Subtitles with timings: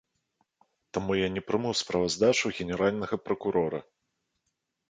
[0.97, 3.79] Таму я не прыму справаздачу генеральнага пракурора.